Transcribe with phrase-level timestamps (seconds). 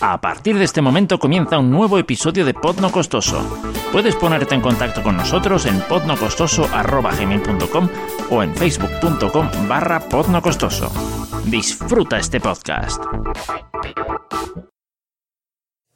[0.00, 3.42] A partir de este momento comienza un nuevo episodio de Pod No Costoso.
[3.90, 7.88] Puedes ponerte en contacto con nosotros en podnocostoso.com
[8.30, 10.92] o en facebook.com barra podnocostoso.
[11.46, 13.02] Disfruta este podcast.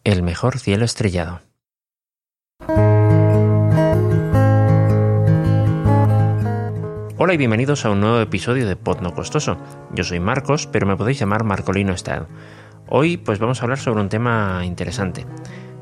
[0.05, 1.41] El mejor cielo estrellado.
[7.19, 9.57] Hola y bienvenidos a un nuevo episodio de Pod No Costoso.
[9.95, 12.27] Yo soy Marcos, pero me podéis llamar Marcolino Style.
[12.95, 15.25] Hoy pues vamos a hablar sobre un tema interesante.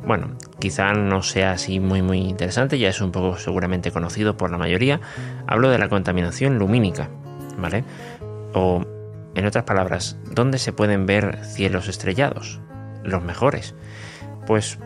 [0.06, 4.52] Bueno, quizá no sea así muy muy interesante, ya es un poco seguramente conocido por
[4.52, 5.00] la mayoría.
[5.48, 7.09] Hablo de la contaminación lumínica,
[7.59, 7.83] ¿vale?
[8.55, 8.84] O,
[9.34, 12.60] en otras palabras, ¿dónde se pueden ver cielos estrellados?
[13.02, 13.74] Los mejores.
[14.47, 14.78] Pues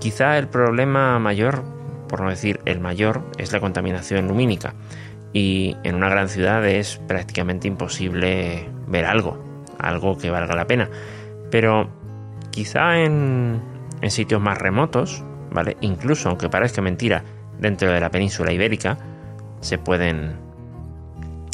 [0.00, 1.64] quizá el problema mayor,
[2.10, 4.74] por no decir el mayor, es la contaminación lumínica
[5.32, 9.42] y en una gran ciudad es prácticamente imposible ver algo,
[9.78, 10.90] algo que valga la pena.
[11.52, 11.90] Pero
[12.50, 13.60] quizá en,
[14.08, 15.76] sitios más remotos, ¿vale?
[15.82, 17.24] Incluso aunque parezca mentira,
[17.58, 18.96] dentro de la península ibérica
[19.60, 20.38] se pueden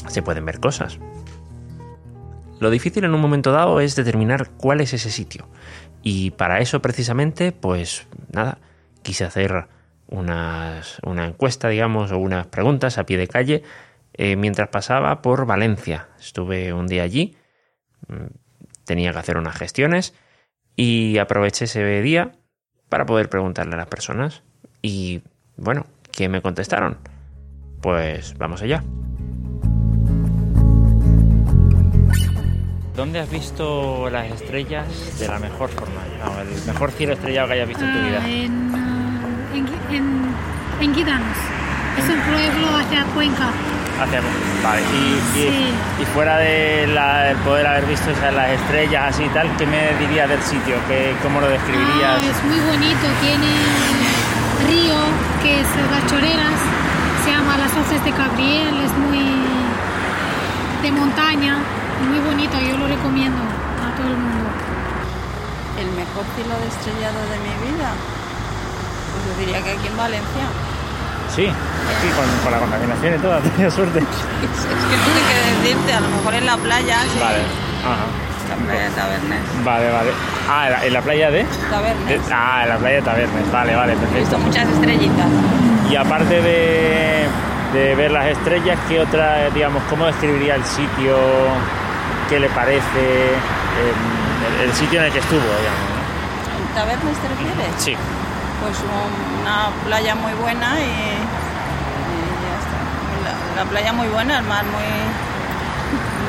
[0.06, 1.00] se pueden ver cosas.
[2.60, 5.48] Lo difícil en un momento dado es determinar cuál es ese sitio.
[6.04, 8.58] Y para eso precisamente, pues nada,
[9.02, 9.66] quise hacer
[10.06, 13.62] unas, una encuesta, digamos, o unas preguntas a pie de calle
[14.14, 16.08] eh, mientras pasaba por Valencia.
[16.20, 17.36] Estuve un día allí,
[18.06, 18.47] mm,
[18.88, 20.14] tenía que hacer unas gestiones
[20.74, 22.32] y aproveché ese día
[22.88, 24.42] para poder preguntarle a las personas.
[24.82, 25.22] Y
[25.56, 26.98] bueno, ¿qué me contestaron?
[27.80, 28.82] Pues vamos allá.
[32.96, 36.00] ¿Dónde has visto las estrellas de la mejor forma?
[36.18, 38.20] No, el mejor cielo estrellado que hayas visto en tu vida.
[38.20, 40.34] Ah, en, ah, en, en,
[40.80, 41.38] en Guidanos.
[41.98, 43.52] Es un pueblo hacia Cuenca.
[44.00, 44.20] Hacia,
[44.62, 45.74] vale, y, y, Sí.
[46.00, 49.66] y fuera de la- el poder haber visto esas, las estrellas así y tal, ¿qué
[49.66, 50.76] me dirías del sitio?
[50.86, 52.22] ¿Qué, ¿Cómo lo Ah, describirías?
[52.22, 53.50] es muy bonito, tiene
[54.70, 54.94] río
[55.42, 56.54] que es las choreras,
[57.24, 59.26] se llama Las Hoces de Gabriel, es muy
[60.82, 61.58] de montaña,
[62.08, 63.42] muy bonito, yo lo recomiendo
[63.82, 64.46] a todo el mundo.
[65.80, 67.90] El mejor cielo de estrellado de mi vida.
[69.10, 70.46] Pues yo diría que aquí en Valencia.
[71.38, 73.98] Sí, aquí con, con la contaminación y todo, has tenido suerte.
[74.00, 74.04] Es,
[74.58, 77.18] es que no sé qué decirte, a lo mejor en la playa, sí.
[77.20, 77.38] Vale,
[77.86, 78.06] ajá.
[78.48, 79.40] La playa de Tabernes.
[79.62, 80.10] Vale, vale.
[80.50, 81.38] Ah, ¿en la, playa de?
[81.38, 82.20] de- Tabernes.
[82.32, 83.52] Ah, en la playa de Tabernes.
[83.52, 84.38] Vale, vale, He visto perfecto.
[84.38, 85.26] muchas estrellitas.
[85.90, 87.26] Y aparte de,
[87.74, 91.16] de ver las estrellas, ¿qué otra, digamos, cómo describiría el sitio?
[92.30, 92.80] ¿Qué le parece?
[93.28, 95.86] em, el, el sitio en el que estuvo, digamos.
[95.92, 96.68] ¿no?
[96.68, 97.74] ¿En Tabernes te refieres?
[97.78, 97.94] Sí.
[98.62, 101.18] Pues un- una playa muy buena y.
[103.58, 104.82] La, la playa muy buena, el mar muy.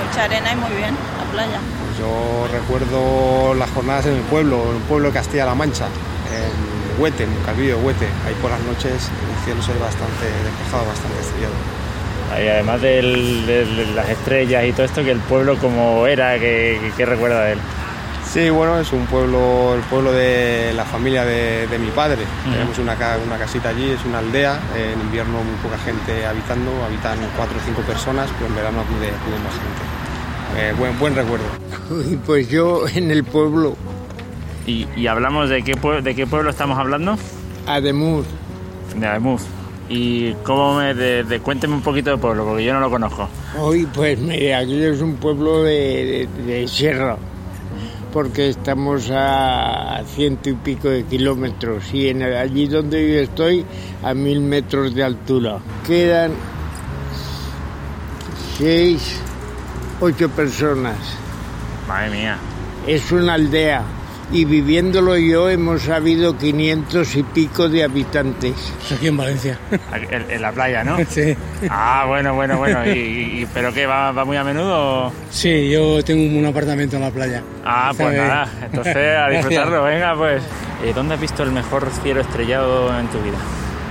[0.07, 1.59] mucha arena y muy bien, la playa.
[1.85, 7.01] Pues yo recuerdo las jornadas en el pueblo, en el pueblo de Castilla-La Mancha, en
[7.01, 8.05] Huete, en Calvillo de Huete.
[8.27, 11.53] Ahí por las noches el cielo se ve bastante despejado, bastante estrellado.
[12.43, 16.37] Y además del- de, de las estrellas y todo esto, que el pueblo como era,
[16.39, 17.59] que, que recuerda de él.
[18.31, 22.21] Sí, bueno, es un pueblo, el pueblo de la familia de, de mi padre.
[22.51, 22.95] Tenemos una,
[23.25, 24.59] una casita allí, es una aldea.
[24.77, 29.07] En invierno muy poca gente habitando, habitan cuatro o cinco personas, pero en verano acude,
[29.07, 30.61] acude más gente.
[30.61, 31.45] Eh, buen, buen recuerdo.
[31.89, 33.75] Uy, Pues yo en el pueblo
[34.67, 37.17] Y, y hablamos de qué, pue- de qué pueblo estamos hablando.
[37.65, 38.25] Ademuz,
[38.95, 39.41] De Ademuz.
[39.89, 40.93] Y cómo me.
[40.93, 43.27] De, de- cuénteme un poquito del pueblo, porque yo no lo conozco.
[43.57, 47.17] hoy pues mira, aquí es un pueblo de, de- de sierra,
[48.11, 53.65] porque estamos a ciento y pico de kilómetros y en el- allí donde yo estoy
[54.03, 55.59] a mil metros de altura.
[55.85, 56.31] Quedan
[58.57, 59.19] seis,
[60.01, 60.97] ocho personas.
[61.87, 62.37] Madre mía.
[62.87, 63.83] Es una aldea
[64.31, 68.53] y viviéndolo yo hemos habido 500 y pico de habitantes.
[68.95, 69.57] Aquí en Valencia.
[70.11, 70.97] En, en la playa, ¿no?
[71.09, 71.35] Sí.
[71.69, 72.85] Ah, bueno, bueno, bueno.
[72.87, 73.85] ¿Y, pero qué?
[73.85, 75.11] ¿Va, va muy a menudo?
[75.31, 77.41] Sí, yo tengo un apartamento en la playa.
[77.65, 78.27] Ah, pues bien.
[78.27, 78.47] nada.
[78.63, 79.83] Entonces, a disfrutarlo.
[79.83, 80.43] Venga, pues.
[80.83, 83.37] Eh, ¿Dónde has visto el mejor cielo estrellado en tu vida?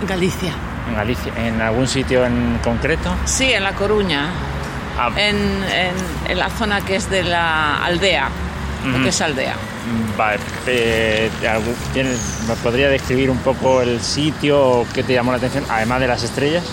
[0.09, 0.53] Galicia.
[0.89, 1.33] ¿En Galicia?
[1.37, 3.11] ¿En algún sitio en concreto?
[3.27, 4.31] Sí, en La Coruña,
[5.01, 8.29] Ah, en, en- en la zona que es de la aldea,
[8.85, 9.03] lo Ujú.
[9.05, 9.55] que es aldea.
[10.17, 15.31] Vale, eh, algún- ¿tienes- ¿me podría describir un poco el sitio o qué te llamó
[15.31, 16.65] la atención, además de las estrellas?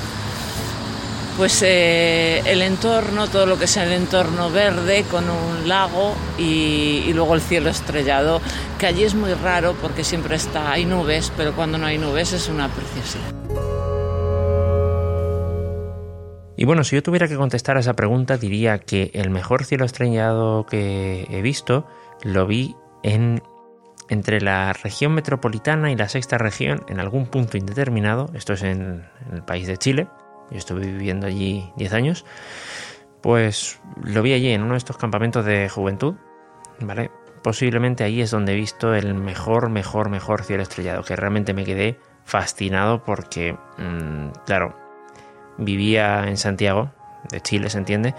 [1.38, 7.04] Pues eh, el entorno, todo lo que es el entorno verde con un lago y,
[7.06, 8.42] y luego el cielo estrellado,
[8.80, 12.32] que allí es muy raro porque siempre está, hay nubes, pero cuando no hay nubes
[12.32, 13.34] es una preciosidad.
[16.58, 19.84] Y bueno, si yo tuviera que contestar a esa pregunta, diría que el mejor cielo
[19.84, 21.86] estrellado que he visto
[22.24, 23.42] lo vi en
[24.10, 29.06] entre la región metropolitana y la sexta región, en algún punto indeterminado, esto es en,
[29.32, 30.08] el país de Chile,
[30.52, 32.26] yo estuve viviendo allí 10 años,
[33.22, 36.16] pues lo vi allí en uno de estos campamentos de juventud,
[36.80, 37.10] ¿vale?
[37.42, 41.64] Posiblemente ahí es donde he visto el mejor, mejor, mejor cielo estrellado, que realmente me
[41.64, 44.76] quedé fascinado porque, mmm, claro,
[45.58, 46.92] vivía en Santiago,
[47.30, 48.14] de Chile, se entiende,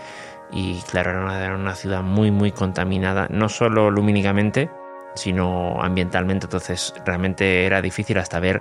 [0.51, 4.71] y claro, era una, era una ciudad muy, muy contaminada, no solo lumínicamente,
[5.15, 8.61] sino ambientalmente, entonces realmente era difícil hasta ver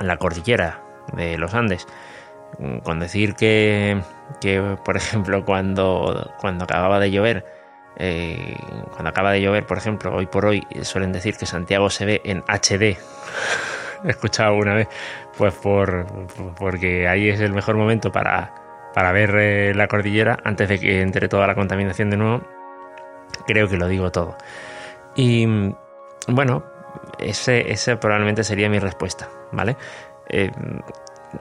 [0.00, 0.82] la cordillera
[1.12, 1.86] de los Andes.
[2.82, 4.00] Con decir que,
[4.40, 7.44] que por ejemplo, cuando, cuando acababa de llover,
[7.96, 8.56] eh,
[8.90, 12.20] cuando acaba de llover, por ejemplo, hoy por hoy suelen decir que Santiago se ve
[12.24, 12.96] en HD.
[14.04, 14.88] He escuchado una vez,
[15.36, 16.06] pues por,
[16.54, 18.54] porque ahí es el mejor momento para,
[18.94, 22.42] para ver eh, la cordillera antes de que entre toda la contaminación de nuevo.
[23.46, 24.36] Creo que lo digo todo.
[25.14, 25.46] Y
[26.26, 26.64] bueno,
[27.18, 29.76] ese, probablemente sería mi respuesta, ¿vale?
[30.28, 30.50] Eh,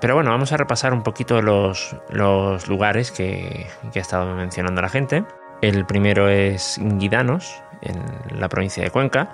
[0.02, 4.82] pero bueno, vamos a repasar un poquito los, los lugares que, que, ha estado mencionando
[4.82, 5.24] la gente.
[5.62, 9.30] El primero es Guidanos, en la provincia de Cuenca.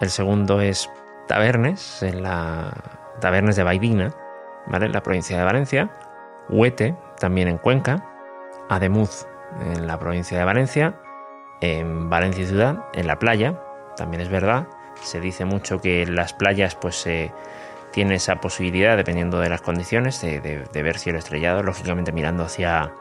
[0.00, 0.90] El segundo es
[1.26, 2.72] Tabernes, en la
[3.20, 4.14] Tabernes de Baidina,
[4.66, 4.86] ¿vale?
[4.86, 5.90] en la provincia de Valencia.
[6.48, 8.04] Huete, también en Cuenca.
[8.68, 9.26] Ademuz,
[9.60, 11.00] en la provincia de Valencia.
[11.60, 13.60] En Valencia Ciudad, en la playa,
[13.96, 14.68] también es verdad.
[15.02, 17.32] Se dice mucho que en las playas pues se...
[17.90, 22.44] Tiene esa posibilidad, dependiendo de las condiciones, de, de, de, ver cielo estrellado, lógicamente mirando
[22.44, 22.92] hacia,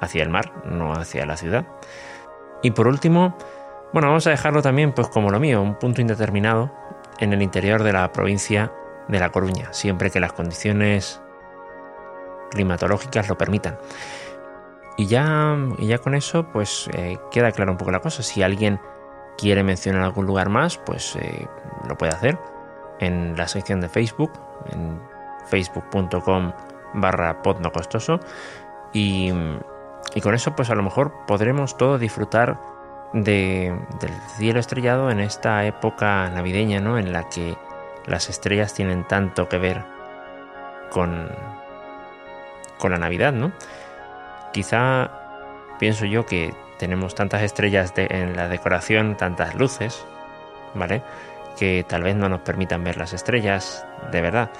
[0.00, 1.66] hacia el mar, no hacia la ciudad.
[2.62, 3.36] Y por último,
[3.92, 6.72] bueno, vamos a dejarlo también pues como lo mío, un punto indeterminado
[7.18, 8.72] en el interior de la provincia
[9.08, 11.20] de La Coruña, siempre que las condiciones
[12.54, 13.76] climatológicas lo permitan.
[14.96, 18.22] Y ya, ya con eso, pues eh, queda clara un poco la cosa.
[18.22, 18.80] Si alguien
[19.36, 21.46] quiere mencionar algún lugar más, pues eh,
[21.88, 22.38] lo puede hacer
[23.00, 24.32] en la sección de Facebook,
[24.72, 25.00] en
[25.48, 26.52] facebook.com
[26.94, 28.20] barra podnocostoso
[28.92, 29.32] y,
[30.14, 32.60] y, con eso pues a lo mejor podremos todos disfrutar
[33.12, 36.98] de, del cielo estrellado en esta época navideña, ¿no?
[36.98, 37.56] En la que
[38.06, 39.84] las estrellas tienen tanto que ver
[40.90, 41.28] con,
[42.78, 43.52] con la Navidad, ¿no?
[44.52, 45.10] Quizá
[45.78, 50.04] pienso yo que tenemos tantas estrellas de, en la decoración, tantas luces,
[50.74, 51.02] ¿vale?
[51.56, 54.50] que tal vez no nos permitan ver las estrellas de verdad.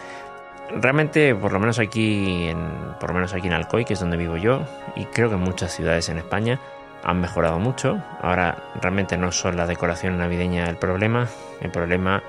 [0.70, 4.16] Realmente, por lo menos aquí en, por lo menos aquí en Alcoy, que es donde
[4.16, 4.62] vivo yo,
[4.96, 6.58] y creo que en muchas ciudades en España
[7.02, 8.02] han mejorado mucho.
[8.22, 11.28] Ahora realmente no son la decoración navideña el problema.
[11.61, 12.22] El problema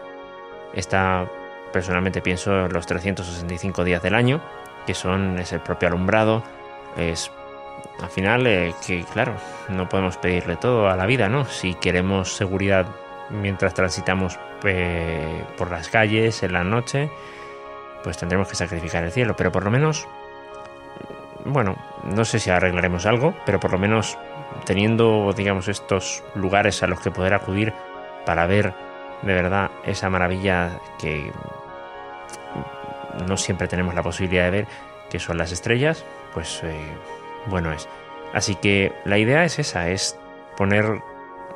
[0.74, 1.30] está,
[1.72, 4.42] personalmente pienso, los 365 días del año,
[4.86, 6.44] que son es el propio alumbrado,
[6.98, 7.32] es
[8.02, 9.34] al final eh, que claro,
[9.70, 11.46] no podemos pedirle todo a la vida, ¿no?
[11.46, 12.88] Si queremos seguridad
[13.30, 17.10] mientras transitamos eh, por las calles en la noche,
[18.04, 19.36] pues tendremos que sacrificar el cielo.
[19.36, 20.08] Pero por lo menos,
[21.46, 24.18] bueno, no sé si arreglaremos algo, pero por lo menos
[24.66, 27.74] teniendo, digamos, estos lugares a los que poder acudir
[28.26, 28.74] para ver
[29.22, 31.32] de verdad esa maravilla que
[33.28, 34.68] no siempre tenemos la posibilidad de ver,
[35.10, 36.76] que son las estrellas, pues eh,
[37.48, 37.88] bueno es.
[38.34, 40.20] Así que la idea es esa, es
[40.58, 41.02] poner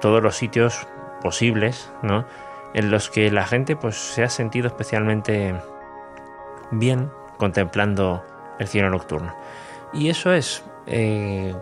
[0.01, 0.87] todos los sitios
[1.21, 2.25] posibles, ¿no?
[2.73, 5.55] En los que la gente pues se ha sentido especialmente
[6.71, 8.23] bien contemplando
[8.59, 9.35] el cielo nocturno.
[9.93, 10.63] Y eso es.
[10.85, 11.55] Eh,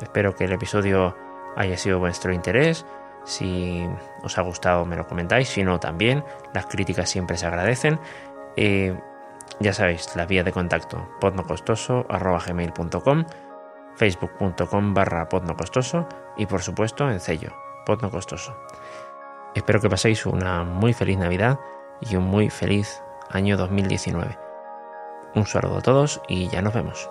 [0.00, 1.16] espero que el episodio
[1.56, 2.86] haya sido vuestro interés.
[3.24, 3.86] Si
[4.22, 6.24] os ha gustado me lo comentáis, si no también.
[6.54, 7.98] Las críticas siempre se agradecen.
[8.56, 8.96] Eh,
[9.60, 13.24] ya sabéis, la vía de contacto podnocostoso.gmail.com
[13.96, 17.52] facebook.com barra podnocostoso y por supuesto en sello
[17.84, 18.56] podnocostoso.
[19.54, 21.58] Espero que paséis una muy feliz Navidad
[22.00, 24.38] y un muy feliz año 2019.
[25.34, 27.10] Un saludo a todos y ya nos vemos.